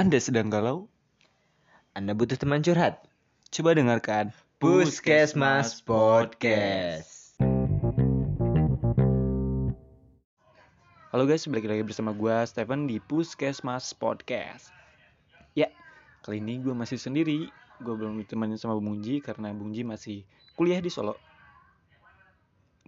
[0.00, 0.88] Anda sedang galau?
[1.92, 3.04] Anda butuh teman curhat?
[3.52, 7.36] Coba dengarkan Puskesmas Podcast.
[11.12, 14.72] Halo guys, balik lagi bersama gue Stephen di Puskesmas Podcast.
[15.52, 15.68] Ya,
[16.24, 17.52] kali ini gue masih sendiri.
[17.84, 20.24] Gue belum ditemani sama Bung Ji karena Bung Ji masih
[20.56, 21.20] kuliah di Solo.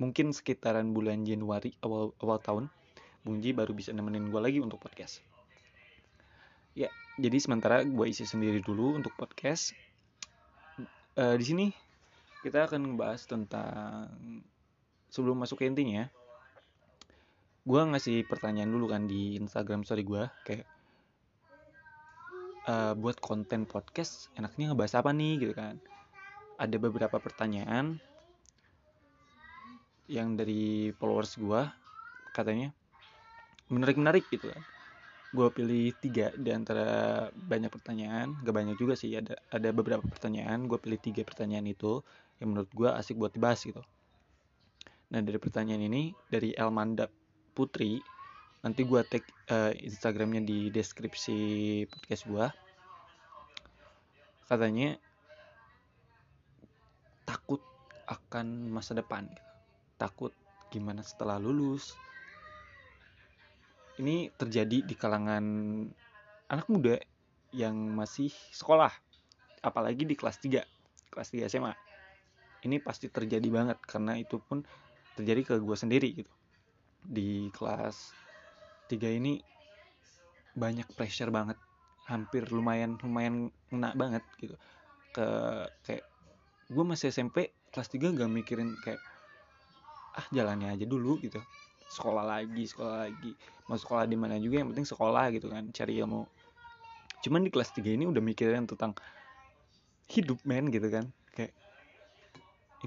[0.01, 2.73] Mungkin sekitaran bulan Januari awal awal tahun,
[3.21, 5.21] Bung Ji baru bisa nemenin gue lagi untuk podcast.
[6.73, 6.89] Ya,
[7.21, 9.77] jadi sementara gue isi sendiri dulu untuk podcast.
[11.13, 11.67] Eh, di sini
[12.41, 14.09] kita akan ngebahas tentang
[15.13, 16.09] sebelum masuk ke intinya.
[17.69, 20.67] Gue ngasih pertanyaan dulu kan di Instagram story gue kayak
[22.65, 25.77] eh, buat konten podcast enaknya ngebahas apa nih gitu kan.
[26.57, 28.01] Ada beberapa pertanyaan
[30.09, 31.61] yang dari followers gue
[32.33, 32.73] katanya
[33.69, 34.65] menarik-menarik gitu kan
[35.33, 38.37] gue pilih tiga di antara banyak pertanyaan.
[38.45, 40.69] Gak banyak juga sih ada ada beberapa pertanyaan.
[40.69, 42.05] Gue pilih tiga pertanyaan itu
[42.39, 43.81] yang menurut gue asik buat dibahas gitu.
[45.13, 47.09] Nah dari pertanyaan ini dari Elmanda
[47.53, 47.97] Putri
[48.63, 51.39] nanti gue tag eh, Instagramnya di deskripsi
[51.91, 52.47] podcast gue
[54.47, 54.95] katanya
[57.25, 57.65] takut
[58.05, 59.25] akan masa depan.
[59.97, 60.37] Takut
[60.69, 61.97] gimana setelah lulus
[64.01, 65.45] ini terjadi di kalangan
[66.49, 66.97] anak muda
[67.53, 68.93] yang masih sekolah
[69.61, 71.73] apalagi di kelas 3 kelas 3 SMA
[72.63, 74.63] ini pasti terjadi banget karena itu pun
[75.19, 76.33] terjadi ke gue sendiri gitu.
[77.03, 78.15] Di kelas
[78.87, 79.43] 3 ini
[80.55, 81.59] banyak pressure banget
[82.07, 84.55] hampir lumayan lumayan kena banget gitu.
[85.11, 85.27] Ke
[85.83, 86.07] kayak
[86.71, 89.03] gue masih SMP kelas 3 gak mikirin kayak
[90.13, 91.41] ah jalannya aja dulu gitu
[91.93, 93.37] sekolah lagi sekolah lagi.
[93.69, 96.25] Mau sekolah di mana juga yang penting sekolah gitu kan cari ilmu.
[97.21, 98.97] Cuman di kelas 3 ini udah mikirin tentang
[100.09, 101.13] hidup men gitu kan.
[101.37, 101.53] Kayak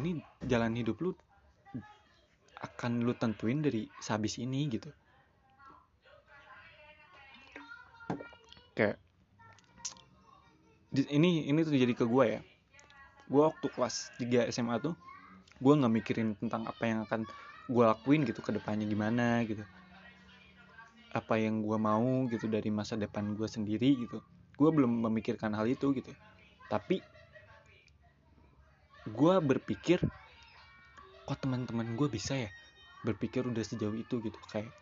[0.02, 1.14] ini jalan hidup lu
[2.66, 4.90] akan lu tentuin dari sehabis ini gitu.
[8.74, 8.98] Kayak
[11.14, 12.42] ini ini terjadi ke gue ya.
[13.30, 14.98] Gue waktu kelas 3 SMA tuh
[15.62, 17.24] gue nggak mikirin tentang apa yang akan
[17.74, 19.64] gue lakuin gitu ke depannya gimana gitu.
[21.20, 24.18] Apa yang gue mau gitu dari masa depan gue sendiri gitu.
[24.60, 26.12] Gue belum memikirkan hal itu gitu.
[26.72, 27.02] Tapi
[29.06, 30.00] gue berpikir
[31.28, 32.50] kok teman-teman gue bisa ya
[33.06, 34.40] berpikir udah sejauh itu gitu?
[34.52, 34.74] Kayak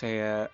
[0.00, 0.50] kayak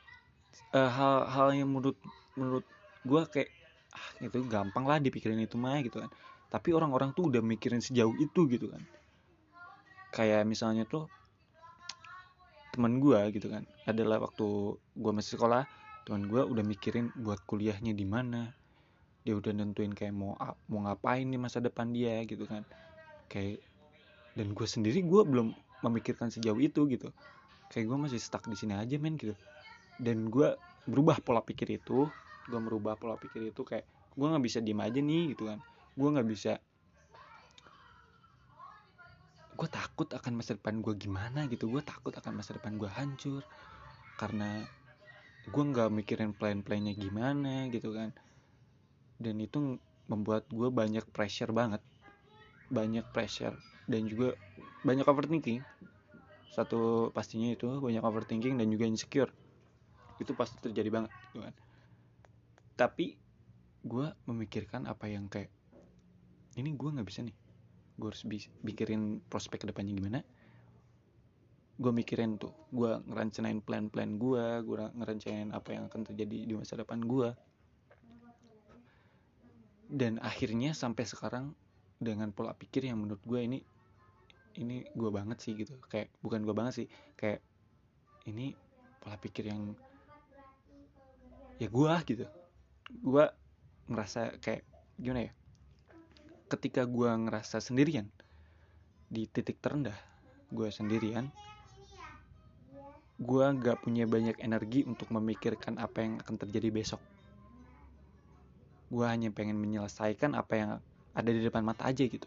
[0.76, 1.98] eh, hal-hal yang menurut
[2.38, 2.66] menurut
[3.10, 3.50] gue kayak
[3.96, 6.10] ah itu gampang lah dipikirin itu mah gitu kan.
[6.52, 8.82] Tapi orang-orang tuh udah mikirin sejauh itu gitu kan
[10.10, 11.06] kayak misalnya tuh
[12.74, 13.66] teman gue gitu kan.
[13.86, 15.66] Adalah waktu gue masih sekolah
[16.06, 18.50] teman gue udah mikirin buat kuliahnya di mana.
[19.26, 20.38] Dia udah nentuin kayak mau
[20.70, 22.62] mau ngapain di masa depan dia gitu kan.
[23.30, 23.62] Kayak
[24.38, 27.10] dan gue sendiri gue belum memikirkan sejauh itu gitu.
[27.70, 29.34] Kayak gue masih stuck di sini aja men gitu.
[30.00, 30.56] Dan gue
[30.88, 32.08] berubah pola pikir itu
[32.48, 33.84] gue merubah pola pikir itu kayak
[34.16, 35.58] gue nggak bisa diem aja nih gitu kan.
[35.94, 36.56] Gue nggak bisa
[39.60, 41.68] gue takut akan masa depan gue gimana gitu.
[41.68, 43.44] Gue takut akan masa depan gue hancur.
[44.16, 44.64] Karena
[45.44, 48.16] gue nggak mikirin plan-plannya gimana gitu kan.
[49.20, 49.76] Dan itu
[50.08, 51.84] membuat gue banyak pressure banget.
[52.72, 53.52] Banyak pressure
[53.84, 54.32] dan juga
[54.80, 55.60] banyak overthinking.
[56.56, 59.28] Satu pastinya itu banyak overthinking dan juga insecure.
[60.16, 61.52] Itu pasti terjadi banget gitu kan.
[62.80, 63.12] Tapi
[63.84, 65.52] gue memikirkan apa yang kayak
[66.56, 67.39] ini gue nggak bisa nih
[68.00, 68.24] gue harus
[68.64, 70.20] mikirin prospek ke depannya gimana.
[71.76, 76.80] Gue mikirin tuh gue ngerencanain plan-plan gue gue ngerencanain apa yang akan terjadi di masa
[76.80, 77.28] depan gue
[79.90, 81.52] dan akhirnya sampai sekarang
[82.00, 83.58] dengan pola pikir yang menurut gue ini
[84.56, 85.76] ini gue banget sih gitu.
[85.92, 86.88] Kayak bukan gue banget sih
[87.20, 87.44] kayak
[88.30, 88.56] ini
[89.00, 89.76] pola pikir yang
[91.60, 92.24] ya gue gitu.
[93.04, 93.24] Gue
[93.90, 94.64] ngerasa kayak
[95.00, 95.39] gimana ya
[96.50, 98.10] ketika gue ngerasa sendirian
[99.06, 99.96] di titik terendah
[100.50, 101.30] gue sendirian
[103.20, 107.04] gue gak punya banyak energi untuk memikirkan apa yang akan terjadi besok.
[108.88, 110.70] Gue hanya pengen menyelesaikan apa yang
[111.12, 112.24] ada di depan mata aja gitu.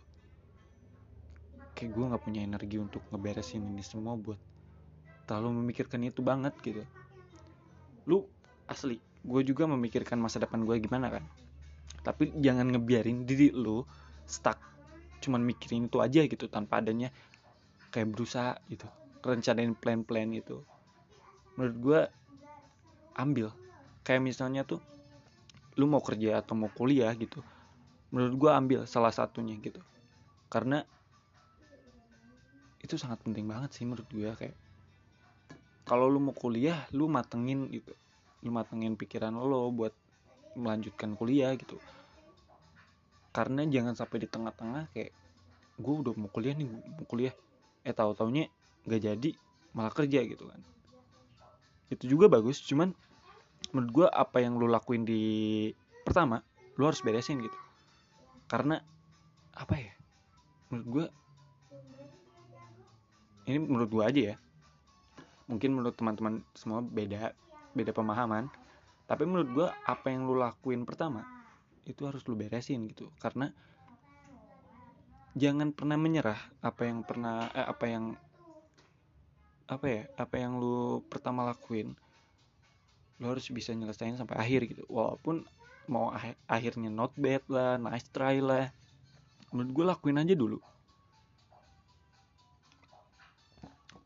[1.73, 4.37] Kayak gue gak punya energi untuk ngeberesin ini semua buat
[5.25, 6.85] terlalu memikirkan itu banget gitu.
[8.05, 8.29] Lu
[8.69, 11.25] asli gue juga memikirkan masa depan gue gimana kan?
[12.05, 13.81] Tapi jangan ngebiarin diri lu
[14.27, 14.59] stuck
[15.23, 17.07] cuman mikirin itu aja gitu tanpa adanya
[17.93, 18.87] kayak berusaha gitu
[19.23, 20.59] rencanain plan-plan itu.
[21.55, 22.01] Menurut gue
[23.15, 23.47] ambil.
[24.03, 24.83] Kayak misalnya tuh
[25.79, 27.41] lu mau kerja atau mau kuliah gitu
[28.13, 29.81] menurut gue ambil salah satunya gitu.
[30.51, 30.85] Karena
[32.83, 34.53] itu sangat penting banget sih menurut gue kayak
[35.87, 37.95] kalau lu mau kuliah lu matengin gitu.
[38.43, 39.95] Lu matengin pikiran lo buat
[40.53, 41.79] melanjutkan kuliah gitu
[43.33, 45.09] karena jangan sampai di tengah-tengah kayak
[45.81, 47.33] gue udah mau kuliah nih mau kuliah.
[47.81, 48.45] Eh tahu taunya
[48.85, 49.29] nggak jadi
[49.73, 50.61] malah kerja gitu kan.
[51.89, 52.93] Itu juga bagus cuman
[53.73, 55.73] menurut gue apa yang lu lakuin di
[56.05, 56.45] pertama
[56.77, 57.57] lu harus beresin gitu.
[58.45, 58.77] Karena
[59.57, 59.93] apa ya
[60.69, 61.05] menurut gue
[63.49, 64.35] ini menurut gue aja ya.
[65.49, 67.33] Mungkin menurut teman-teman semua beda
[67.73, 68.45] beda pemahaman.
[69.09, 71.32] Tapi menurut gue apa yang lu lakuin pertama
[71.83, 73.11] itu harus lu beresin gitu.
[73.19, 73.51] Karena
[75.33, 78.05] jangan pernah menyerah apa yang pernah eh, apa yang
[79.63, 81.95] apa ya apa yang lu pertama lakuin
[83.17, 84.83] lu harus bisa nyelesain sampai akhir gitu.
[84.91, 85.47] Walaupun
[85.87, 88.71] mau ah akhirnya not bad lah nice try lah
[89.51, 90.59] menurut gue lakuin aja dulu.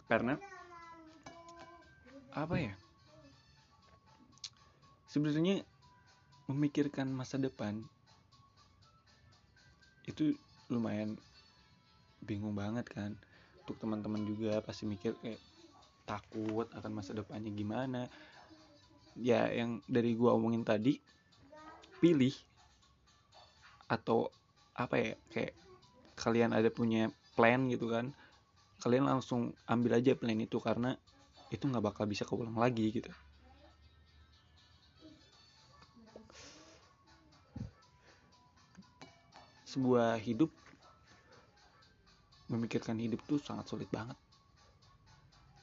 [0.07, 0.39] Karena
[2.31, 2.74] apa ya?
[5.09, 5.65] Sebenarnya
[6.47, 7.83] memikirkan masa depan
[10.07, 10.33] itu
[10.71, 11.19] lumayan
[12.23, 13.11] bingung banget kan.
[13.67, 15.44] Untuk teman-teman juga pasti mikir kayak
[16.07, 18.07] takut akan masa depannya gimana.
[19.19, 20.95] Ya yang dari gua omongin tadi
[21.99, 22.31] pilih
[23.91, 24.31] atau
[24.77, 25.53] apa ya kayak
[26.19, 28.13] kalian ada punya plan gitu kan
[28.83, 30.93] kalian langsung ambil aja plan itu karena
[31.50, 33.09] itu nggak bakal bisa keulang lagi gitu
[39.67, 40.47] sebuah hidup
[42.47, 44.15] memikirkan hidup tuh sangat sulit banget.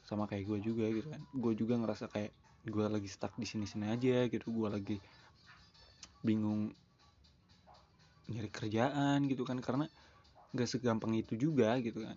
[0.05, 1.23] Sama kayak gue juga gitu kan.
[1.33, 2.33] Gue juga ngerasa kayak
[2.69, 4.53] gue lagi stuck di sini sini aja gitu.
[4.53, 4.97] Gue lagi
[6.21, 6.69] bingung
[8.29, 9.57] nyari kerjaan gitu kan.
[9.65, 9.89] Karena
[10.53, 12.17] gak segampang itu juga gitu kan.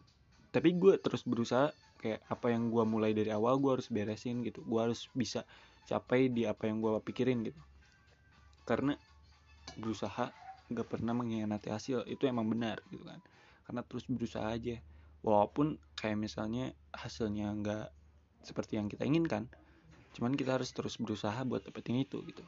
[0.51, 1.71] Tapi gue terus berusaha
[2.03, 4.59] kayak apa yang gue mulai dari awal gue harus beresin gitu.
[4.67, 5.47] Gue harus bisa
[5.87, 7.61] capai di apa yang gue pikirin gitu.
[8.67, 8.91] Karena
[9.79, 12.07] berusaha gak pernah mengkhianati hasil.
[12.07, 13.19] Itu emang benar gitu kan.
[13.67, 14.79] Karena terus berusaha aja.
[15.25, 17.87] Walaupun kayak misalnya hasilnya nggak
[18.47, 19.51] seperti yang kita inginkan
[20.15, 22.41] cuman kita harus terus berusaha buat dapetin itu gitu.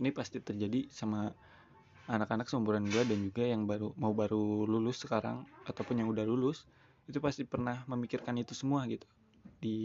[0.00, 1.28] Ini pasti terjadi sama
[2.08, 6.64] anak-anak seumuran gue dan juga yang baru mau baru lulus sekarang ataupun yang udah lulus
[7.10, 9.04] itu pasti pernah memikirkan itu semua gitu.
[9.60, 9.78] Di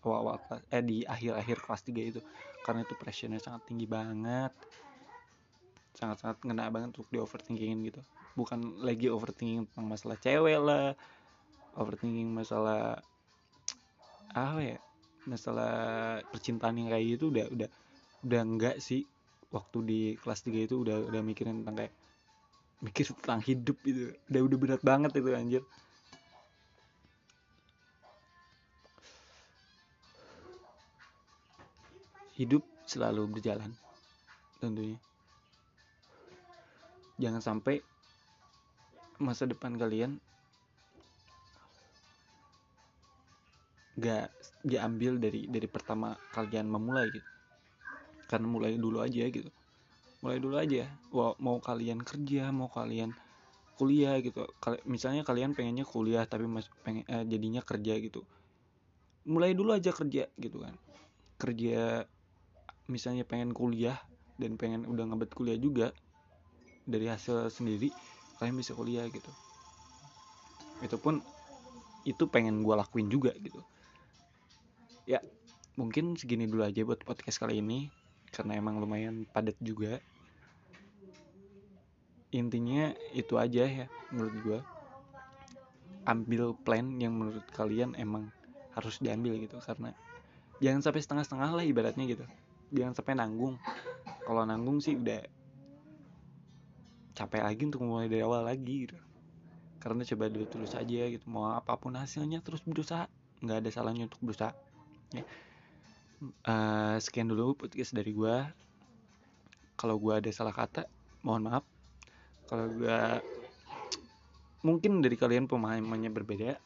[0.00, 0.40] awal-awal
[0.72, 2.20] eh di akhir-akhir kelas 3 itu.
[2.64, 4.52] Karena itu pressure-nya sangat tinggi banget
[5.94, 8.00] sangat-sangat ngena banget untuk di overthinkingin gitu.
[8.38, 10.94] Bukan lagi overthinking tentang masalah cewek lah
[11.78, 12.98] overthinking masalah
[14.30, 14.78] apa ya
[15.26, 15.74] masalah
[16.30, 17.68] percintaan yang kayak gitu udah udah
[18.26, 19.06] udah enggak sih.
[19.50, 21.94] Waktu di kelas 3 itu udah udah mikirin tentang kayak
[22.80, 25.62] mikir tentang hidup itu udah udah berat banget itu anjir.
[32.38, 33.74] Hidup selalu berjalan
[34.62, 34.96] tentunya
[37.20, 37.84] jangan sampai
[39.20, 40.16] masa depan kalian
[44.00, 44.32] gak
[44.64, 47.28] diambil dari dari pertama kalian memulai gitu.
[48.24, 49.50] Karena mulai dulu aja gitu.
[50.24, 50.88] Mulai dulu aja.
[51.12, 53.12] Mau, kalian kerja mau kalian
[53.76, 54.48] kuliah gitu.
[54.88, 58.24] Misalnya kalian pengennya kuliah tapi mas pengen eh, jadinya kerja gitu.
[59.28, 60.72] Mulai dulu aja kerja gitu kan.
[61.36, 62.08] Kerja
[62.88, 64.00] misalnya pengen kuliah
[64.40, 65.92] dan pengen udah ngebet kuliah juga
[66.84, 67.92] dari hasil sendiri
[68.40, 69.28] kalian bisa kuliah gitu.
[70.80, 71.20] Itu pun
[72.08, 73.60] itu pengen gue lakuin juga gitu.
[75.04, 75.20] Ya
[75.76, 77.92] mungkin segini dulu aja buat podcast kali ini
[78.32, 80.00] karena emang lumayan padat juga.
[82.30, 84.58] Intinya itu aja ya menurut gue
[86.08, 88.32] ambil plan yang menurut kalian emang
[88.74, 89.92] harus diambil gitu karena
[90.62, 92.24] jangan sampai setengah-setengah lah ibaratnya gitu.
[92.70, 93.58] Jangan sampai nanggung.
[94.24, 95.20] Kalau nanggung sih udah
[97.14, 98.96] capek lagi untuk mulai dari awal lagi gitu.
[99.80, 101.24] Karena coba dulu terus aja gitu.
[101.28, 103.08] Mau apa pun hasilnya terus berusaha.
[103.40, 104.52] Nggak ada salahnya untuk berusaha
[105.16, 105.24] ya.
[106.44, 108.36] Uh, sekian dulu podcast dari gue
[109.80, 110.84] kalau gue ada salah kata
[111.24, 111.64] mohon maaf.
[112.44, 113.00] Kalau gue
[114.60, 116.60] mungkin dari kalian pemahamannya berbeda.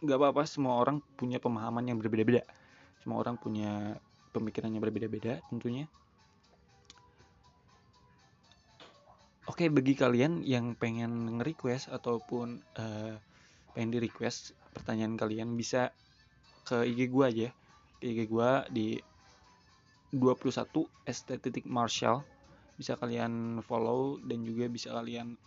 [0.00, 2.40] Nggak apa-apa semua orang punya pemahaman yang berbeda-beda.
[3.04, 4.00] Semua orang punya
[4.32, 5.90] pemikirannya berbeda-beda tentunya
[9.48, 13.16] Oke, bagi kalian yang pengen nge-request ataupun uh,
[13.72, 15.96] pengen di-request pertanyaan kalian bisa
[16.68, 17.48] ke IG gua aja.
[17.96, 19.00] Ke IG gua di
[20.12, 22.20] 21 st titik marshall.
[22.76, 25.40] Bisa kalian follow dan juga bisa kalian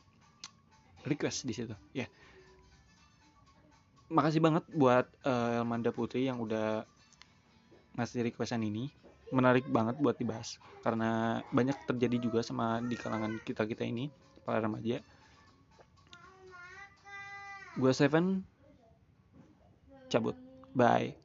[1.06, 1.78] request di situ.
[1.94, 2.10] Ya.
[4.10, 6.82] Makasih banget buat uh, Elmanda Putri yang udah
[7.94, 8.90] ngasih requestan ini
[9.34, 10.62] menarik banget buat dibahas.
[10.86, 14.14] Karena banyak terjadi juga sama di kalangan kita kita ini
[14.46, 15.02] para remaja.
[17.80, 18.46] Gue Seven
[20.10, 20.38] cabut.
[20.78, 21.23] Bye